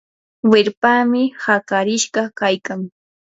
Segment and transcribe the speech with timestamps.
[0.51, 2.81] wirpami hakarishqa kaykan.